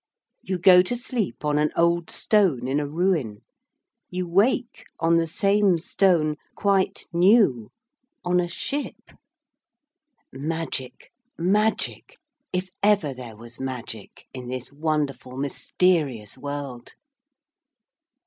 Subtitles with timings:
[0.41, 3.43] You go to sleep on an old stone in a ruin.
[4.09, 7.69] You wake on the same stone, quite new,
[8.25, 9.11] on a ship.
[10.33, 12.17] Magic, magic,
[12.51, 16.93] if ever there was magic in this wonderful, mysterious world!